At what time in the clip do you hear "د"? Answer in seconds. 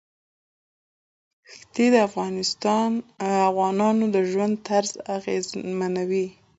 1.93-1.95, 4.15-4.17